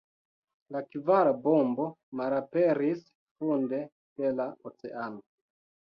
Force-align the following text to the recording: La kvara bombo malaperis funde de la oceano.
La 0.75 0.79
kvara 0.95 1.33
bombo 1.43 1.85
malaperis 2.21 3.07
funde 3.13 3.87
de 4.23 4.37
la 4.43 4.53
oceano. 4.73 5.29